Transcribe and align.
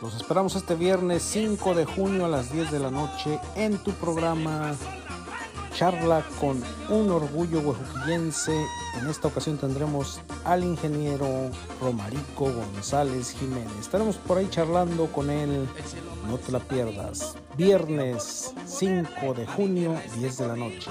Los 0.00 0.14
esperamos 0.14 0.54
este 0.54 0.76
viernes 0.76 1.22
5 1.24 1.74
de 1.74 1.84
junio 1.84 2.24
a 2.24 2.28
las 2.28 2.52
10 2.52 2.70
de 2.70 2.78
la 2.78 2.90
noche 2.90 3.40
en 3.56 3.78
tu 3.78 3.90
programa 3.92 4.76
Charla 5.74 6.24
con 6.40 6.62
un 6.88 7.10
orgullo 7.10 7.60
huejuquillense. 7.60 8.52
En 9.00 9.08
esta 9.08 9.28
ocasión 9.28 9.58
tendremos 9.58 10.20
al 10.44 10.62
ingeniero 10.62 11.50
Romarico 11.80 12.52
González 12.52 13.32
Jiménez. 13.32 13.72
Estaremos 13.80 14.16
por 14.16 14.38
ahí 14.38 14.48
charlando 14.48 15.06
con 15.06 15.30
él. 15.30 15.68
No 16.28 16.38
te 16.38 16.52
la 16.52 16.60
pierdas. 16.60 17.36
Viernes 17.56 18.54
5 18.66 19.34
de 19.34 19.46
junio, 19.46 19.96
10 20.16 20.38
de 20.38 20.46
la 20.48 20.56
noche. 20.56 20.90